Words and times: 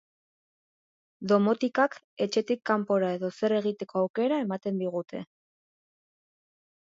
Domotikak 1.31 1.97
etxetik 2.27 2.63
kanpora 2.69 3.11
edozer 3.17 3.55
egiteko 3.57 4.01
aukera 4.05 4.41
ematen 4.47 4.83
digute. 4.85 5.21